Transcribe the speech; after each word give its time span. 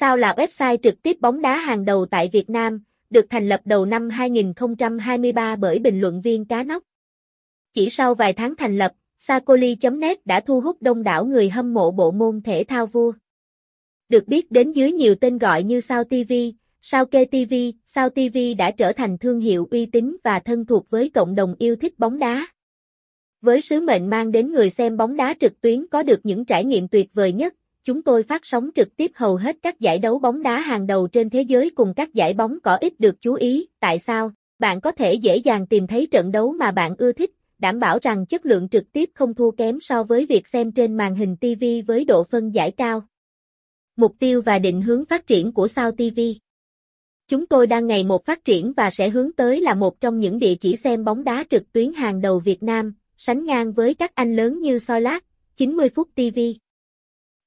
Sao 0.00 0.16
là 0.16 0.34
website 0.36 0.76
trực 0.82 1.02
tiếp 1.02 1.16
bóng 1.20 1.40
đá 1.40 1.56
hàng 1.56 1.84
đầu 1.84 2.06
tại 2.06 2.28
Việt 2.32 2.50
Nam, 2.50 2.82
được 3.10 3.26
thành 3.30 3.48
lập 3.48 3.60
đầu 3.64 3.86
năm 3.86 4.10
2023 4.10 5.56
bởi 5.56 5.78
bình 5.78 6.00
luận 6.00 6.20
viên 6.20 6.44
Cá 6.44 6.62
Nóc. 6.62 6.82
Chỉ 7.72 7.90
sau 7.90 8.14
vài 8.14 8.32
tháng 8.32 8.56
thành 8.56 8.78
lập, 8.78 8.92
Sacoli.net 9.18 10.26
đã 10.26 10.40
thu 10.40 10.60
hút 10.60 10.82
đông 10.82 11.02
đảo 11.02 11.24
người 11.24 11.48
hâm 11.48 11.74
mộ 11.74 11.90
bộ 11.90 12.10
môn 12.10 12.42
thể 12.42 12.64
thao 12.68 12.86
vua. 12.86 13.12
Được 14.08 14.28
biết 14.28 14.50
đến 14.50 14.72
dưới 14.72 14.92
nhiều 14.92 15.14
tên 15.14 15.38
gọi 15.38 15.62
như 15.62 15.80
Sao 15.80 16.04
TV, 16.04 16.32
Sao 16.80 17.06
Kê 17.06 17.24
TV, 17.24 17.54
Sao 17.86 18.10
TV 18.10 18.38
đã 18.58 18.70
trở 18.70 18.92
thành 18.92 19.18
thương 19.18 19.40
hiệu 19.40 19.68
uy 19.70 19.86
tín 19.86 20.16
và 20.24 20.40
thân 20.40 20.66
thuộc 20.66 20.90
với 20.90 21.10
cộng 21.14 21.34
đồng 21.34 21.54
yêu 21.58 21.76
thích 21.76 21.98
bóng 21.98 22.18
đá. 22.18 22.46
Với 23.40 23.60
sứ 23.60 23.80
mệnh 23.80 24.10
mang 24.10 24.32
đến 24.32 24.52
người 24.52 24.70
xem 24.70 24.96
bóng 24.96 25.16
đá 25.16 25.34
trực 25.40 25.60
tuyến 25.60 25.86
có 25.86 26.02
được 26.02 26.20
những 26.22 26.44
trải 26.44 26.64
nghiệm 26.64 26.88
tuyệt 26.88 27.14
vời 27.14 27.32
nhất, 27.32 27.54
chúng 27.88 28.02
tôi 28.02 28.22
phát 28.22 28.46
sóng 28.46 28.70
trực 28.74 28.96
tiếp 28.96 29.12
hầu 29.14 29.36
hết 29.36 29.56
các 29.62 29.80
giải 29.80 29.98
đấu 29.98 30.18
bóng 30.18 30.42
đá 30.42 30.60
hàng 30.60 30.86
đầu 30.86 31.08
trên 31.08 31.30
thế 31.30 31.42
giới 31.42 31.70
cùng 31.70 31.94
các 31.96 32.14
giải 32.14 32.34
bóng 32.34 32.58
cỏ 32.60 32.76
ít 32.80 33.00
được 33.00 33.20
chú 33.20 33.34
ý. 33.34 33.66
Tại 33.80 33.98
sao? 33.98 34.32
Bạn 34.58 34.80
có 34.80 34.92
thể 34.92 35.14
dễ 35.14 35.36
dàng 35.36 35.66
tìm 35.66 35.86
thấy 35.86 36.06
trận 36.10 36.32
đấu 36.32 36.52
mà 36.52 36.70
bạn 36.70 36.94
ưa 36.98 37.12
thích, 37.12 37.30
đảm 37.58 37.80
bảo 37.80 37.98
rằng 38.02 38.26
chất 38.26 38.46
lượng 38.46 38.68
trực 38.68 38.92
tiếp 38.92 39.10
không 39.14 39.34
thua 39.34 39.50
kém 39.50 39.80
so 39.80 40.02
với 40.02 40.26
việc 40.26 40.46
xem 40.46 40.72
trên 40.72 40.96
màn 40.96 41.14
hình 41.14 41.36
TV 41.36 41.64
với 41.86 42.04
độ 42.04 42.24
phân 42.24 42.50
giải 42.54 42.70
cao. 42.70 43.02
Mục 43.96 44.14
tiêu 44.18 44.42
và 44.42 44.58
định 44.58 44.82
hướng 44.82 45.04
phát 45.04 45.26
triển 45.26 45.52
của 45.52 45.68
Sao 45.68 45.92
TV 45.92 46.20
Chúng 47.28 47.46
tôi 47.46 47.66
đang 47.66 47.86
ngày 47.86 48.04
một 48.04 48.24
phát 48.24 48.44
triển 48.44 48.72
và 48.76 48.90
sẽ 48.90 49.08
hướng 49.08 49.32
tới 49.32 49.60
là 49.60 49.74
một 49.74 50.00
trong 50.00 50.20
những 50.20 50.38
địa 50.38 50.54
chỉ 50.54 50.76
xem 50.76 51.04
bóng 51.04 51.24
đá 51.24 51.44
trực 51.50 51.72
tuyến 51.72 51.92
hàng 51.92 52.20
đầu 52.20 52.38
Việt 52.38 52.62
Nam, 52.62 52.94
sánh 53.16 53.44
ngang 53.44 53.72
với 53.72 53.94
các 53.94 54.14
anh 54.14 54.36
lớn 54.36 54.60
như 54.60 54.78
Soi 54.78 55.00
Lát, 55.00 55.24
90 55.56 55.88
phút 55.88 56.08
TV. 56.14 56.38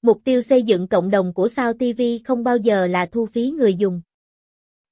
Mục 0.02 0.22
tiêu 0.24 0.42
xây 0.42 0.64
dựng 0.64 0.88
cộng 0.88 1.10
đồng 1.10 1.34
của 1.34 1.48
Sao 1.48 1.74
TV 1.74 2.02
không 2.26 2.44
bao 2.44 2.58
giờ 2.58 2.88
là 2.88 3.06
thu 3.06 3.26
phí 3.26 3.50
người 3.50 3.76
dùng. 3.76 4.02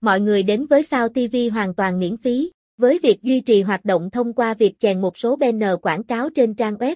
Mọi 0.02 0.22
người 0.22 0.44
đến 0.44 0.66
với 0.66 0.84
Sao 0.84 1.10
TV 1.10 1.36
hoàn 1.54 1.76
toàn 1.76 2.00
miễn 2.00 2.18
phí, 2.18 2.52
với 2.78 3.00
việc 3.04 3.22
duy 3.22 3.42
trì 3.42 3.62
hoạt 3.62 3.86
động 3.86 4.10
thông 4.10 4.34
qua 4.34 4.54
việc 4.54 4.80
chèn 4.80 5.02
một 5.02 5.18
số 5.18 5.36
banner 5.36 5.76
quảng 5.82 6.04
cáo 6.04 6.30
trên 6.30 6.54
trang 6.54 6.76
web. 6.76 6.96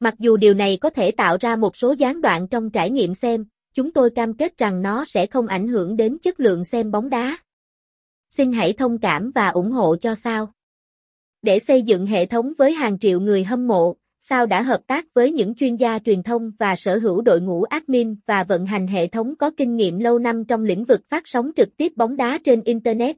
Mặc 0.00 0.14
dù 0.18 0.36
điều 0.36 0.54
này 0.54 0.76
có 0.76 0.90
thể 0.90 1.10
tạo 1.10 1.36
ra 1.40 1.56
một 1.56 1.76
số 1.76 1.94
gián 1.98 2.20
đoạn 2.20 2.48
trong 2.48 2.70
trải 2.70 2.90
nghiệm 2.90 3.14
xem, 3.14 3.44
chúng 3.74 3.92
tôi 3.92 4.10
cam 4.10 4.36
kết 4.36 4.58
rằng 4.58 4.82
nó 4.82 5.04
sẽ 5.04 5.26
không 5.26 5.46
ảnh 5.46 5.68
hưởng 5.68 5.96
đến 5.96 6.18
chất 6.18 6.40
lượng 6.40 6.64
xem 6.64 6.90
bóng 6.90 7.10
đá. 7.10 7.38
Xin 8.30 8.52
hãy 8.52 8.72
thông 8.72 8.98
cảm 8.98 9.30
và 9.34 9.48
ủng 9.48 9.70
hộ 9.70 9.96
cho 9.96 10.14
Sao. 10.14 10.52
Để 11.42 11.58
xây 11.58 11.82
dựng 11.82 12.06
hệ 12.06 12.26
thống 12.26 12.52
với 12.58 12.72
hàng 12.72 12.98
triệu 12.98 13.20
người 13.20 13.44
hâm 13.44 13.66
mộ, 13.66 13.96
Sao 14.22 14.46
đã 14.46 14.62
hợp 14.62 14.80
tác 14.86 15.14
với 15.14 15.32
những 15.32 15.54
chuyên 15.54 15.76
gia 15.76 15.98
truyền 15.98 16.22
thông 16.22 16.50
và 16.58 16.76
sở 16.76 16.98
hữu 16.98 17.20
đội 17.20 17.40
ngũ 17.40 17.62
admin 17.62 18.16
và 18.26 18.44
vận 18.44 18.66
hành 18.66 18.86
hệ 18.86 19.06
thống 19.06 19.34
có 19.36 19.50
kinh 19.56 19.76
nghiệm 19.76 19.98
lâu 19.98 20.18
năm 20.18 20.44
trong 20.44 20.64
lĩnh 20.64 20.84
vực 20.84 21.00
phát 21.08 21.22
sóng 21.28 21.50
trực 21.56 21.76
tiếp 21.76 21.92
bóng 21.96 22.16
đá 22.16 22.38
trên 22.44 22.62
Internet. 22.64 23.16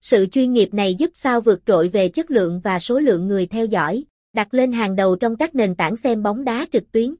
Sự 0.00 0.26
chuyên 0.26 0.52
nghiệp 0.52 0.74
này 0.74 0.94
giúp 0.94 1.10
Sao 1.14 1.40
vượt 1.40 1.62
trội 1.66 1.88
về 1.88 2.08
chất 2.08 2.30
lượng 2.30 2.60
và 2.64 2.78
số 2.78 2.98
lượng 2.98 3.26
người 3.26 3.46
theo 3.46 3.66
dõi, 3.66 4.04
đặt 4.32 4.54
lên 4.54 4.72
hàng 4.72 4.96
đầu 4.96 5.16
trong 5.16 5.36
các 5.36 5.54
nền 5.54 5.74
tảng 5.74 5.96
xem 5.96 6.22
bóng 6.22 6.44
đá 6.44 6.66
trực 6.72 6.92
tuyến. 6.92 7.14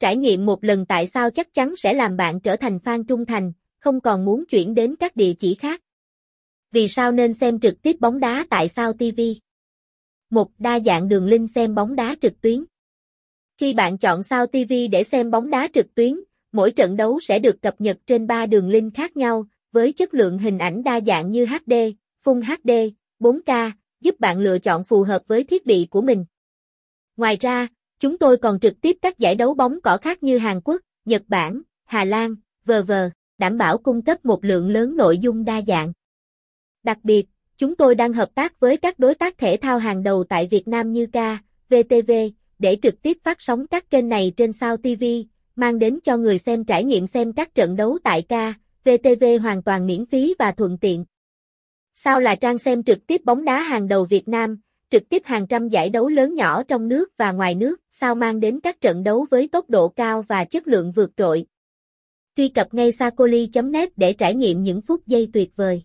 Trải 0.00 0.16
nghiệm 0.16 0.46
một 0.46 0.64
lần 0.64 0.86
tại 0.86 1.06
sao 1.06 1.30
chắc 1.30 1.54
chắn 1.54 1.74
sẽ 1.76 1.94
làm 1.94 2.16
bạn 2.16 2.40
trở 2.40 2.56
thành 2.56 2.78
fan 2.84 3.04
trung 3.04 3.26
thành, 3.26 3.52
không 3.78 4.00
còn 4.00 4.24
muốn 4.24 4.44
chuyển 4.46 4.74
đến 4.74 4.96
các 4.96 5.16
địa 5.16 5.32
chỉ 5.38 5.54
khác. 5.54 5.80
Vì 6.72 6.88
sao 6.88 7.12
nên 7.12 7.34
xem 7.34 7.60
trực 7.60 7.82
tiếp 7.82 7.96
bóng 8.00 8.20
đá 8.20 8.46
tại 8.50 8.68
sao 8.68 8.92
TV? 8.92 9.20
Một 10.34 10.50
đa 10.58 10.80
dạng 10.80 11.08
đường 11.08 11.26
link 11.26 11.50
xem 11.50 11.74
bóng 11.74 11.96
đá 11.96 12.16
trực 12.22 12.40
tuyến. 12.40 12.64
Khi 13.58 13.74
bạn 13.74 13.98
chọn 13.98 14.22
sao 14.22 14.46
TV 14.46 14.72
để 14.90 15.04
xem 15.04 15.30
bóng 15.30 15.50
đá 15.50 15.68
trực 15.74 15.94
tuyến, 15.94 16.20
mỗi 16.52 16.72
trận 16.72 16.96
đấu 16.96 17.20
sẽ 17.20 17.38
được 17.38 17.62
cập 17.62 17.80
nhật 17.80 17.98
trên 18.06 18.26
3 18.26 18.46
đường 18.46 18.68
link 18.68 18.94
khác 18.94 19.16
nhau, 19.16 19.46
với 19.72 19.92
chất 19.92 20.14
lượng 20.14 20.38
hình 20.38 20.58
ảnh 20.58 20.82
đa 20.82 21.00
dạng 21.00 21.30
như 21.30 21.46
HD, 21.46 21.72
Full 22.24 22.42
HD, 22.42 22.70
4K, 23.20 23.70
giúp 24.00 24.20
bạn 24.20 24.38
lựa 24.38 24.58
chọn 24.58 24.84
phù 24.84 25.02
hợp 25.02 25.22
với 25.26 25.44
thiết 25.44 25.66
bị 25.66 25.86
của 25.90 26.00
mình. 26.02 26.24
Ngoài 27.16 27.36
ra, 27.40 27.68
chúng 28.00 28.18
tôi 28.18 28.36
còn 28.36 28.60
trực 28.60 28.80
tiếp 28.80 28.96
các 29.02 29.18
giải 29.18 29.34
đấu 29.34 29.54
bóng 29.54 29.80
cỏ 29.82 29.98
khác 30.02 30.22
như 30.22 30.38
Hàn 30.38 30.60
Quốc, 30.60 30.80
Nhật 31.04 31.22
Bản, 31.28 31.62
Hà 31.84 32.04
Lan, 32.04 32.34
v.v., 32.64 32.92
đảm 33.38 33.58
bảo 33.58 33.78
cung 33.78 34.02
cấp 34.02 34.24
một 34.24 34.44
lượng 34.44 34.70
lớn 34.70 34.96
nội 34.96 35.18
dung 35.18 35.44
đa 35.44 35.62
dạng. 35.66 35.92
Đặc 36.82 36.98
biệt, 37.02 37.26
chúng 37.58 37.76
tôi 37.76 37.94
đang 37.94 38.12
hợp 38.12 38.34
tác 38.34 38.60
với 38.60 38.76
các 38.76 38.98
đối 38.98 39.14
tác 39.14 39.38
thể 39.38 39.56
thao 39.56 39.78
hàng 39.78 40.02
đầu 40.02 40.24
tại 40.24 40.48
Việt 40.50 40.68
Nam 40.68 40.92
như 40.92 41.06
K, 41.06 41.18
VTV, 41.68 42.12
để 42.58 42.76
trực 42.82 43.02
tiếp 43.02 43.18
phát 43.22 43.40
sóng 43.40 43.66
các 43.66 43.90
kênh 43.90 44.08
này 44.08 44.32
trên 44.36 44.52
Sao 44.52 44.76
TV, 44.76 45.04
mang 45.56 45.78
đến 45.78 45.98
cho 46.02 46.16
người 46.16 46.38
xem 46.38 46.64
trải 46.64 46.84
nghiệm 46.84 47.06
xem 47.06 47.32
các 47.32 47.54
trận 47.54 47.76
đấu 47.76 47.98
tại 48.04 48.22
K, 48.22 48.32
VTV 48.84 49.24
hoàn 49.42 49.62
toàn 49.62 49.86
miễn 49.86 50.06
phí 50.06 50.34
và 50.38 50.52
thuận 50.52 50.78
tiện. 50.78 51.04
Sao 51.94 52.20
là 52.20 52.34
trang 52.34 52.58
xem 52.58 52.82
trực 52.82 53.06
tiếp 53.06 53.20
bóng 53.24 53.44
đá 53.44 53.60
hàng 53.60 53.88
đầu 53.88 54.04
Việt 54.04 54.28
Nam, 54.28 54.60
trực 54.90 55.08
tiếp 55.08 55.22
hàng 55.24 55.46
trăm 55.46 55.68
giải 55.68 55.90
đấu 55.90 56.08
lớn 56.08 56.34
nhỏ 56.34 56.62
trong 56.62 56.88
nước 56.88 57.16
và 57.16 57.32
ngoài 57.32 57.54
nước, 57.54 57.80
sao 57.90 58.14
mang 58.14 58.40
đến 58.40 58.60
các 58.60 58.80
trận 58.80 59.04
đấu 59.04 59.26
với 59.30 59.48
tốc 59.48 59.70
độ 59.70 59.88
cao 59.88 60.22
và 60.22 60.44
chất 60.44 60.68
lượng 60.68 60.92
vượt 60.92 61.10
trội. 61.16 61.46
Truy 62.36 62.48
cập 62.48 62.74
ngay 62.74 62.92
sacoli.net 62.92 63.98
để 63.98 64.12
trải 64.12 64.34
nghiệm 64.34 64.62
những 64.62 64.80
phút 64.80 65.06
giây 65.06 65.28
tuyệt 65.32 65.56
vời. 65.56 65.82